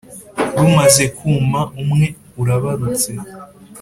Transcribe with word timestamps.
Rumaze 0.59 1.03
kuma 1.17 1.61
umwe 1.81 2.05
urabarutse 2.41 3.11